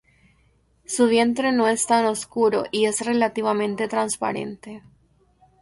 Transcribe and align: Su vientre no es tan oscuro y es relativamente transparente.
Su 0.87 1.05
vientre 1.07 1.51
no 1.51 1.67
es 1.67 1.85
tan 1.85 2.05
oscuro 2.05 2.63
y 2.71 2.85
es 2.85 3.05
relativamente 3.05 3.87
transparente. 3.87 4.81